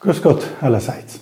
Grüß 0.00 0.22
Gott 0.22 0.44
allerseits. 0.60 1.20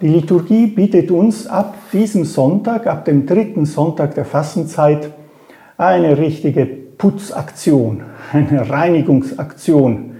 Die 0.00 0.08
Liturgie 0.08 0.66
bietet 0.66 1.12
uns 1.12 1.46
ab 1.46 1.76
diesem 1.92 2.24
Sonntag, 2.24 2.88
ab 2.88 3.04
dem 3.04 3.26
dritten 3.26 3.64
Sonntag 3.64 4.16
der 4.16 4.24
Fastenzeit, 4.24 5.12
eine 5.76 6.18
richtige 6.18 6.66
Putzaktion, 6.66 8.02
eine 8.32 8.68
Reinigungsaktion, 8.68 10.16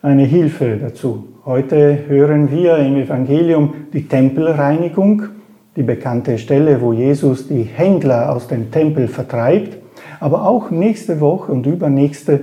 eine 0.00 0.24
Hilfe 0.24 0.78
dazu. 0.78 1.28
Heute 1.44 2.06
hören 2.08 2.50
wir 2.50 2.78
im 2.78 2.96
Evangelium 2.96 3.74
die 3.92 4.08
Tempelreinigung, 4.08 5.41
die 5.76 5.82
bekannte 5.82 6.38
Stelle, 6.38 6.80
wo 6.80 6.92
Jesus 6.92 7.48
die 7.48 7.62
Händler 7.62 8.34
aus 8.34 8.48
dem 8.48 8.70
Tempel 8.70 9.08
vertreibt. 9.08 9.78
Aber 10.20 10.46
auch 10.46 10.70
nächste 10.70 11.20
Woche 11.20 11.50
und 11.52 11.66
übernächste 11.66 12.40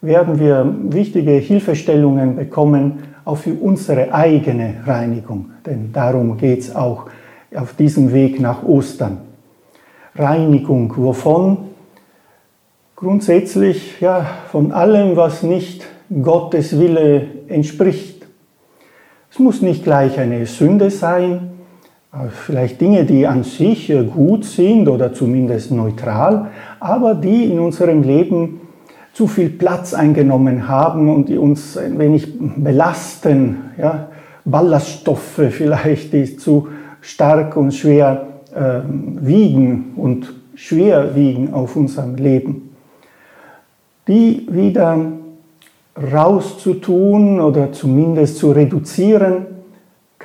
werden 0.00 0.38
wir 0.38 0.74
wichtige 0.90 1.32
Hilfestellungen 1.32 2.36
bekommen, 2.36 3.02
auch 3.24 3.38
für 3.38 3.54
unsere 3.54 4.12
eigene 4.12 4.74
Reinigung. 4.86 5.50
Denn 5.64 5.90
darum 5.92 6.36
geht 6.36 6.60
es 6.60 6.76
auch 6.76 7.06
auf 7.54 7.74
diesem 7.74 8.12
Weg 8.12 8.40
nach 8.40 8.62
Ostern. 8.62 9.18
Reinigung, 10.14 10.92
wovon? 10.96 11.58
Grundsätzlich 12.94 14.00
ja, 14.00 14.26
von 14.50 14.72
allem, 14.72 15.16
was 15.16 15.42
nicht 15.42 15.84
Gottes 16.22 16.78
Wille 16.78 17.26
entspricht. 17.48 18.26
Es 19.30 19.38
muss 19.38 19.60
nicht 19.60 19.84
gleich 19.84 20.18
eine 20.18 20.46
Sünde 20.46 20.90
sein, 20.90 21.55
vielleicht 22.30 22.80
Dinge, 22.80 23.04
die 23.04 23.26
an 23.26 23.42
sich 23.42 23.92
gut 24.12 24.44
sind 24.44 24.88
oder 24.88 25.12
zumindest 25.12 25.70
neutral, 25.70 26.50
aber 26.80 27.14
die 27.14 27.44
in 27.44 27.58
unserem 27.58 28.02
Leben 28.02 28.60
zu 29.12 29.26
viel 29.26 29.48
Platz 29.48 29.94
eingenommen 29.94 30.68
haben 30.68 31.08
und 31.08 31.28
die 31.28 31.38
uns 31.38 31.78
ein 31.78 31.98
wenig 31.98 32.28
belasten, 32.38 33.70
ja, 33.78 34.08
Ballaststoffe 34.44 35.40
vielleicht, 35.50 36.12
die 36.12 36.36
zu 36.36 36.68
stark 37.00 37.56
und 37.56 37.72
schwer 37.72 38.26
äh, 38.54 38.80
wiegen 39.20 39.94
und 39.96 40.32
schwer 40.54 41.14
wiegen 41.14 41.52
auf 41.52 41.76
unserem 41.76 42.16
Leben. 42.16 42.74
Die 44.08 44.46
wieder 44.50 44.98
rauszutun 46.12 47.40
oder 47.40 47.72
zumindest 47.72 48.38
zu 48.38 48.52
reduzieren, 48.52 49.46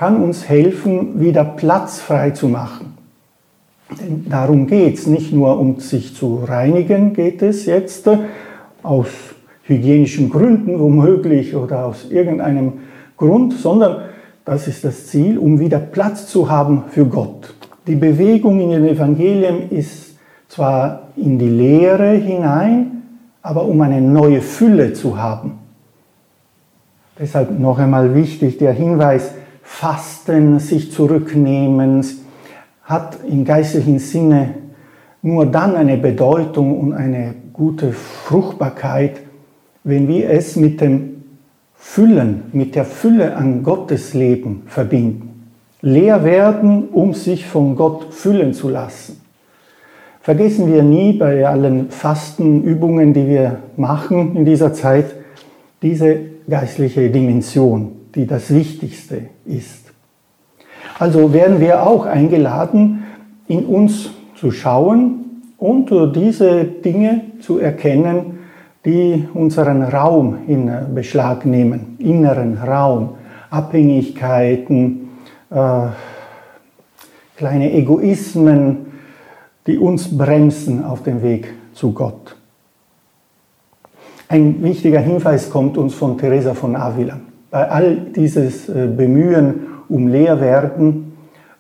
kann 0.02 0.24
uns 0.24 0.50
helfen, 0.50 1.20
wieder 1.20 1.44
Platz 1.44 2.00
frei 2.00 2.32
zu 2.32 2.48
machen. 2.48 2.98
Denn 4.00 4.26
darum 4.28 4.66
geht 4.66 4.98
es, 4.98 5.06
nicht 5.06 5.32
nur 5.32 5.60
um 5.60 5.80
sich 5.80 6.16
zu 6.16 6.38
reinigen, 6.44 7.14
geht 7.14 7.44
es 7.44 7.68
jetzt, 7.68 8.10
aus 8.82 9.10
hygienischen 9.62 10.32
Gründen 10.32 10.80
womöglich 10.80 11.56
oder 11.56 11.86
aus 11.86 12.10
irgendeinem 12.10 12.80
Grund, 13.16 13.54
sondern 13.54 13.98
das 14.44 14.68
ist 14.68 14.84
das 14.84 15.06
Ziel, 15.06 15.38
um 15.38 15.60
wieder 15.60 15.78
Platz 15.78 16.26
zu 16.26 16.50
haben 16.50 16.86
für 16.90 17.06
Gott. 17.06 17.54
Die 17.86 17.96
Bewegung 17.96 18.60
in 18.60 18.72
den 18.72 18.86
Evangelien 18.88 19.70
ist 19.70 20.18
zwar 20.48 21.10
in 21.16 21.38
die 21.38 21.48
Lehre 21.48 22.14
hinein, 22.14 23.04
aber 23.44 23.66
um 23.66 23.80
eine 23.82 24.02
neue 24.02 24.42
Fülle 24.42 24.94
zu 24.94 25.22
haben. 25.22 25.60
Deshalb 27.20 27.60
noch 27.60 27.78
einmal 27.78 28.16
wichtig 28.16 28.58
der 28.58 28.74
Hinweis, 28.74 29.34
Fasten, 29.74 30.60
sich 30.60 30.92
zurücknehmen, 30.92 32.06
hat 32.84 33.18
im 33.28 33.46
geistlichen 33.46 33.98
Sinne 33.98 34.54
nur 35.24 35.48
dann 35.48 35.76
eine 35.76 35.98
Bedeutung 35.98 36.78
und 36.78 36.94
eine 36.94 37.34
gute 37.52 37.94
Fruchtbarkeit, 37.94 39.22
wenn 39.84 40.08
wir 40.08 40.30
es 40.30 40.56
mit 40.56 40.82
dem 40.82 41.24
Füllen, 41.74 42.44
mit 42.52 42.76
der 42.76 42.86
Fülle 42.86 43.36
an 43.36 43.64
Gottes 43.64 44.14
Leben 44.14 44.64
verbinden. 44.68 45.50
Leer 45.82 46.24
werden, 46.24 46.90
um 46.90 47.16
sich 47.16 47.48
von 47.48 47.76
Gott 47.76 48.14
füllen 48.14 48.54
zu 48.54 48.70
lassen. 48.70 49.22
Vergessen 50.20 50.72
wir 50.72 50.84
nie 50.84 51.14
bei 51.14 51.48
allen 51.48 51.90
Fastenübungen, 51.90 53.14
die 53.14 53.26
wir 53.26 53.60
machen 53.78 54.36
in 54.36 54.46
dieser 54.46 54.74
Zeit, 54.74 55.16
diese 55.82 56.18
geistliche 56.48 57.10
Dimension, 57.10 58.01
die 58.16 58.28
das 58.28 58.54
Wichtigste 58.54 59.24
ist. 59.46 59.92
Also 61.00 61.34
werden 61.34 61.60
wir 61.60 61.86
auch 61.86 62.06
eingeladen, 62.06 63.04
in 63.48 63.66
uns 63.66 64.10
zu 64.36 64.52
schauen, 64.52 65.22
und 65.62 65.92
diese 66.16 66.66
Dinge 66.66 67.22
zu 67.40 67.60
erkennen, 67.60 68.40
die 68.84 69.28
unseren 69.32 69.84
Raum 69.84 70.40
in 70.48 70.72
Beschlag 70.96 71.46
nehmen, 71.46 71.98
inneren 72.00 72.58
Raum, 72.58 73.10
Abhängigkeiten, 73.52 75.10
äh, 75.52 75.88
kleine 77.38 77.72
Egoismen, 77.74 78.88
die 79.68 79.78
uns 79.78 80.18
bremsen 80.18 80.84
auf 80.84 81.04
dem 81.04 81.22
Weg 81.22 81.54
zu 81.76 81.92
Gott. 81.92 82.36
Ein 84.30 84.64
wichtiger 84.64 85.00
Hinweis 85.00 85.52
kommt 85.52 85.78
uns 85.78 85.94
von 85.94 86.18
Teresa 86.18 86.56
von 86.56 86.76
Avila. 86.76 87.20
Bei 87.52 87.70
all 87.70 87.98
dieses 88.16 88.70
äh, 88.70 88.88
Bemühen 88.88 89.68
um 89.90 90.08
Lehrwerden 90.08 91.12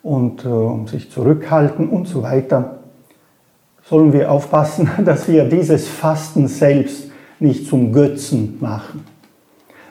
und 0.02 0.46
äh, 0.46 0.48
um 0.48 0.88
sich 0.88 1.12
zurückhalten 1.12 1.90
und 1.90 2.08
so 2.08 2.24
weiter, 2.24 2.80
sollen 3.84 4.14
wir 4.14 4.32
aufpassen, 4.32 4.90
dass 5.06 5.28
wir 5.28 5.46
dieses 5.46 5.90
Fasten 5.90 6.48
selbst 6.48 7.12
nicht 7.40 7.68
zum 7.68 7.92
Götzen 7.92 8.58
machen. 8.62 9.04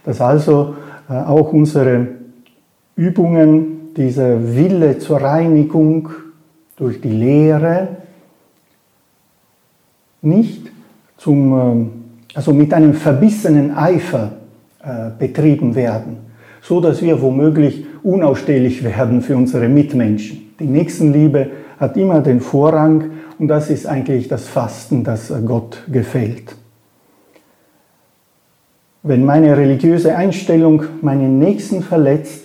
Dass 0.05 0.23
also 0.23 0.75
äh, 1.09 1.13
auch 1.13 1.53
unsere 1.53 2.09
Übungen, 2.97 3.95
dieser 3.95 4.55
Wille 4.57 4.99
zur 4.99 5.21
Reinigung 5.21 6.09
durch 6.77 7.01
die 7.01 7.11
Lehre 7.11 7.89
nicht 10.23 10.71
zum, 11.19 11.53
ähm, 11.53 11.91
also 12.35 12.55
mit 12.55 12.73
einem 12.73 12.95
verbissenen 12.95 13.77
Eifer 13.77 14.33
betrieben 15.19 15.75
werden, 15.75 16.19
so 16.63 16.81
dass 16.81 17.03
wir 17.03 17.21
womöglich 17.21 17.85
unausstehlich 18.03 18.83
werden 18.83 19.23
für 19.23 19.37
unsere 19.37 19.69
Mitmenschen. 19.69 20.55
Die 20.59 20.67
Nächstenliebe 20.67 21.49
hat 21.79 21.97
immer 21.97 22.21
den 22.21 22.41
Vorrang 22.41 23.11
und 23.39 23.49
das 23.49 23.71
ist 23.71 23.87
eigentlich 23.87 24.29
das 24.29 24.49
Fasten, 24.49 25.05
das 25.05 25.33
Gott 25.47 25.83
gefällt. 25.91 26.55
Wenn 29.03 29.25
meine 29.25 29.57
religiöse 29.57 30.15
Einstellung 30.15 30.85
meinen 31.01 31.39
Nächsten 31.39 31.83
verletzt, 31.83 32.45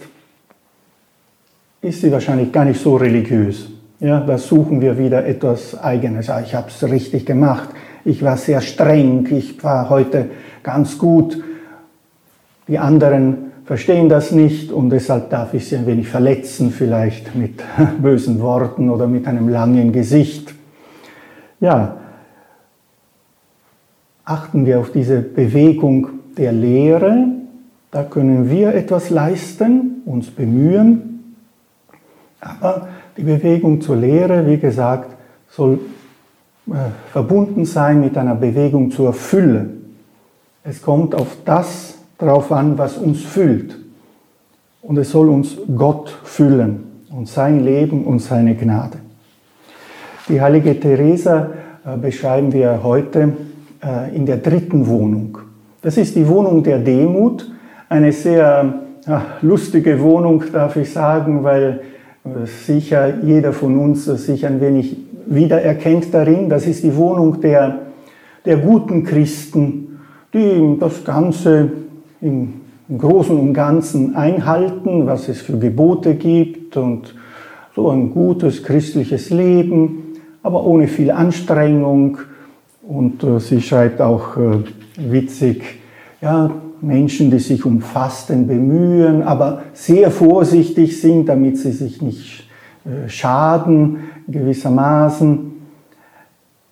ist 1.82 2.02
sie 2.02 2.12
wahrscheinlich 2.12 2.52
gar 2.52 2.64
nicht 2.64 2.80
so 2.80 2.96
religiös. 2.96 3.70
Ja, 4.00 4.22
da 4.22 4.38
suchen 4.38 4.82
wir 4.82 4.98
wieder 4.98 5.26
etwas 5.26 5.78
Eigenes. 5.78 6.30
Ah, 6.30 6.42
ich 6.42 6.56
habe 6.56 6.68
es 6.70 6.84
richtig 6.90 7.26
gemacht. 7.26 7.70
Ich 8.06 8.24
war 8.24 8.38
sehr 8.38 8.62
streng. 8.62 9.28
Ich 9.32 9.64
war 9.64 9.90
heute 9.90 10.30
ganz 10.64 10.98
gut. 10.98 11.42
Die 12.68 12.80
anderen 12.80 13.52
verstehen 13.66 14.10
das 14.10 14.32
nicht 14.32 14.72
und 14.72 14.90
deshalb 14.90 15.30
darf 15.30 15.54
ich 15.54 15.68
sie 15.68 15.76
ein 15.76 15.86
wenig 15.86 16.08
verletzen, 16.08 16.72
vielleicht 16.72 17.36
mit 17.36 17.64
bösen 18.02 18.40
Worten 18.42 18.90
oder 18.90 19.08
mit 19.08 19.28
einem 19.28 19.50
langen 19.50 19.92
Gesicht. 19.92 20.54
Ja, 21.60 21.98
achten 24.24 24.66
wir 24.66 24.80
auf 24.80 24.92
diese 24.92 25.22
Bewegung 25.22 26.10
der 26.38 26.52
Lehre. 26.52 27.28
Da 27.92 28.04
können 28.04 28.50
wir 28.50 28.74
etwas 28.74 29.10
leisten, 29.10 30.02
uns 30.06 30.32
bemühen. 30.32 31.36
Aber 32.42 32.88
die 33.16 33.24
Bewegung 33.24 33.82
zur 33.82 33.96
Lehre, 33.96 34.46
wie 34.48 34.58
gesagt, 34.58 35.16
soll 35.50 35.80
äh, 36.68 36.74
verbunden 37.12 37.66
sein 37.66 38.02
mit 38.02 38.18
einer 38.18 38.36
Bewegung 38.36 38.92
zur 38.92 39.14
Fülle. 39.14 39.70
Es 40.64 40.82
kommt 40.82 41.16
auf 41.16 41.38
das 41.46 42.00
drauf 42.26 42.52
an, 42.52 42.78
was 42.78 42.98
uns 42.98 43.22
füllt. 43.22 43.78
Und 44.82 44.98
es 44.98 45.12
soll 45.12 45.30
uns 45.30 45.58
Gott 45.76 46.10
füllen 46.24 46.84
und 47.10 47.28
sein 47.28 47.64
Leben 47.64 48.06
und 48.06 48.20
seine 48.20 48.56
Gnade. 48.56 48.98
Die 50.28 50.42
heilige 50.42 50.80
Teresa 50.80 51.52
äh, 51.86 51.98
beschreiben 51.98 52.52
wir 52.52 52.82
heute 52.84 53.34
äh, 53.84 54.16
in 54.16 54.26
der 54.26 54.38
dritten 54.38 54.88
Wohnung. 54.88 55.38
Das 55.82 55.98
ist 55.98 56.16
die 56.16 56.28
Wohnung 56.28 56.64
der 56.64 56.80
Demut, 56.80 57.52
eine 57.90 58.12
sehr 58.12 58.82
lustige 59.42 60.02
Wohnung, 60.02 60.44
darf 60.52 60.76
ich 60.78 60.92
sagen, 60.92 61.44
weil 61.44 61.82
äh, 62.24 62.48
sicher 62.48 63.22
jeder 63.24 63.54
von 63.54 63.78
uns 63.78 64.06
sich 64.06 64.46
ein 64.46 64.60
wenig 64.62 64.98
wiedererkennt 65.28 66.12
darin. 66.12 66.50
Das 66.50 66.66
ist 66.66 66.84
die 66.84 66.96
Wohnung 66.96 67.40
der, 67.42 67.80
der 68.46 68.58
guten 68.58 69.04
Christen, 69.04 70.00
die 70.34 70.78
das 70.80 71.04
Ganze 71.04 71.72
im 72.26 72.54
Großen 72.98 73.38
und 73.38 73.54
Ganzen 73.54 74.16
einhalten, 74.16 75.06
was 75.06 75.30
es 75.30 75.42
für 75.42 75.58
Gebote 75.58 76.16
gibt 76.16 76.76
und 76.78 77.16
so 77.76 77.90
ein 77.90 78.12
gutes 78.12 78.64
christliches 78.64 79.30
Leben, 79.30 80.14
aber 80.44 80.66
ohne 80.66 80.88
viel 80.88 81.12
Anstrengung. 81.12 82.18
Und 82.88 83.24
äh, 83.24 83.40
sie 83.40 83.62
schreibt 83.62 84.02
auch 84.02 84.38
äh, 84.38 84.60
witzig, 84.98 85.64
ja, 86.22 86.52
Menschen, 86.82 87.32
die 87.32 87.40
sich 87.40 87.66
um 87.66 87.82
Fasten 87.82 88.48
bemühen, 88.48 89.24
aber 89.24 89.64
sehr 89.74 90.12
vorsichtig 90.12 91.00
sind, 91.02 91.28
damit 91.28 91.58
sie 91.58 91.72
sich 91.72 92.02
nicht 92.02 92.48
äh, 92.86 93.10
schaden 93.10 94.00
gewissermaßen. 94.28 95.54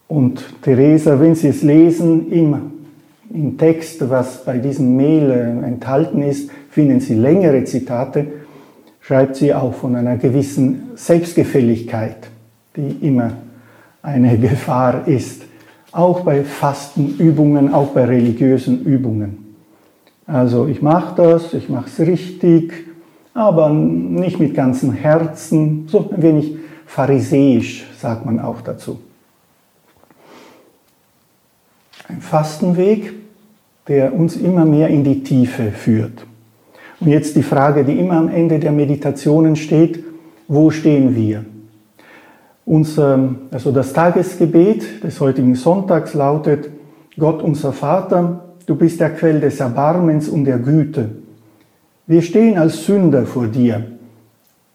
Und 0.08 0.44
Theresa, 0.62 1.20
wenn 1.20 1.34
Sie 1.34 1.48
es 1.48 1.64
lesen, 1.64 2.32
im, 2.32 2.56
im 3.32 3.58
Text, 3.58 4.10
was 4.10 4.44
bei 4.44 4.58
diesem 4.58 4.96
Mail 4.96 5.32
äh, 5.32 5.66
enthalten 5.66 6.22
ist, 6.22 6.50
finden 6.70 7.00
Sie 7.00 7.16
längere 7.16 7.64
Zitate, 7.64 8.28
schreibt 9.02 9.36
sie 9.36 9.54
auch 9.54 9.74
von 9.74 9.96
einer 9.96 10.18
gewissen 10.18 10.92
Selbstgefälligkeit, 10.96 12.18
die 12.76 13.06
immer 13.06 13.34
eine 14.02 14.38
Gefahr 14.40 15.08
ist, 15.08 15.44
auch 15.92 16.22
bei 16.22 16.44
Fastenübungen, 16.44 17.74
auch 17.74 17.90
bei 17.90 18.06
religiösen 18.06 18.84
Übungen. 18.84 19.56
Also 20.26 20.68
ich 20.68 20.82
mache 20.82 21.16
das, 21.16 21.54
ich 21.54 21.70
mache 21.70 21.88
es 21.88 22.00
richtig, 22.00 22.72
aber 23.34 23.70
nicht 23.70 24.40
mit 24.40 24.56
ganzem 24.56 24.94
Herzen, 24.94 25.86
so 25.88 26.10
ein 26.12 26.22
wenig 26.22 26.56
pharisäisch 26.86 27.86
sagt 27.98 28.26
man 28.26 28.40
auch 28.40 28.62
dazu. 28.62 29.00
Ein 32.08 32.20
Fastenweg, 32.20 33.14
der 33.88 34.14
uns 34.14 34.36
immer 34.36 34.66
mehr 34.66 34.90
in 34.90 35.04
die 35.04 35.24
Tiefe 35.24 35.72
führt. 35.72 36.26
Und 37.00 37.08
jetzt 37.08 37.36
die 37.36 37.44
Frage, 37.44 37.84
die 37.84 38.00
immer 38.00 38.16
am 38.16 38.30
Ende 38.30 38.60
der 38.60 38.72
Meditationen 38.72 39.56
steht, 39.56 40.04
wo 40.48 40.70
stehen 40.70 41.16
wir? 41.16 41.46
Unser, 42.66 43.36
also 43.52 43.72
das 43.72 43.94
Tagesgebet 43.94 45.04
des 45.04 45.20
heutigen 45.20 45.56
Sonntags 45.56 46.14
lautet, 46.14 46.70
Gott 47.18 47.42
unser 47.42 47.74
Vater, 47.74 48.46
du 48.66 48.76
bist 48.76 49.00
der 49.00 49.12
Quell 49.12 49.40
des 49.40 49.60
Erbarmens 49.60 50.30
und 50.30 50.46
der 50.46 50.60
Güte. 50.60 51.10
Wir 52.08 52.22
stehen 52.22 52.58
als 52.58 52.86
Sünder 52.86 53.26
vor 53.26 53.48
dir 53.48 53.84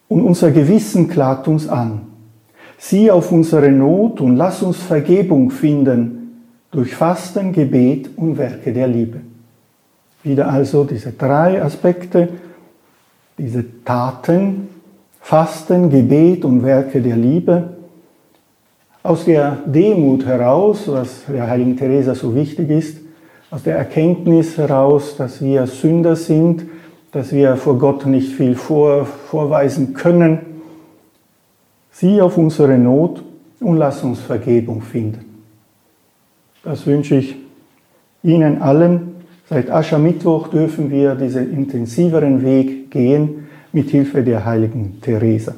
und 0.08 0.22
unser 0.22 0.50
Gewissen 0.50 1.08
klagt 1.08 1.48
uns 1.48 1.68
an. 1.68 2.02
Sieh 2.78 3.10
auf 3.10 3.32
unsere 3.32 3.70
Not 3.70 4.20
und 4.20 4.36
lass 4.36 4.62
uns 4.62 4.76
Vergebung 4.78 5.50
finden 5.50 6.17
durch 6.78 6.94
Fasten, 6.94 7.52
Gebet 7.52 8.10
und 8.14 8.38
Werke 8.38 8.72
der 8.72 8.86
Liebe. 8.86 9.18
Wieder 10.22 10.48
also 10.48 10.84
diese 10.84 11.10
drei 11.10 11.60
Aspekte, 11.60 12.28
diese 13.36 13.64
Taten, 13.84 14.68
Fasten, 15.20 15.90
Gebet 15.90 16.44
und 16.44 16.62
Werke 16.62 17.00
der 17.02 17.16
Liebe. 17.16 17.70
Aus 19.02 19.24
der 19.24 19.58
Demut 19.66 20.24
heraus, 20.24 20.84
was 20.86 21.24
der 21.26 21.48
heiligen 21.48 21.76
Teresa 21.76 22.14
so 22.14 22.32
wichtig 22.36 22.70
ist, 22.70 22.98
aus 23.50 23.64
der 23.64 23.76
Erkenntnis 23.76 24.56
heraus, 24.56 25.16
dass 25.16 25.42
wir 25.42 25.66
Sünder 25.66 26.14
sind, 26.14 26.62
dass 27.10 27.32
wir 27.32 27.56
vor 27.56 27.76
Gott 27.76 28.06
nicht 28.06 28.34
viel 28.34 28.54
vor, 28.54 29.04
vorweisen 29.04 29.94
können. 29.94 30.62
Sieh 31.90 32.20
auf 32.20 32.38
unsere 32.38 32.78
Not 32.78 33.24
und 33.58 33.78
lass 33.78 34.04
uns 34.04 34.20
Vergebung 34.20 34.80
finden. 34.80 35.27
Das 36.62 36.86
wünsche 36.86 37.16
ich 37.16 37.36
Ihnen 38.22 38.60
allen. 38.60 39.14
Seit 39.48 39.70
Aschermittwoch 39.70 40.48
dürfen 40.48 40.90
wir 40.90 41.14
diesen 41.14 41.52
intensiveren 41.52 42.44
Weg 42.44 42.90
gehen 42.90 43.48
mit 43.72 43.90
Hilfe 43.90 44.22
der 44.22 44.44
heiligen 44.44 45.00
Teresa. 45.00 45.54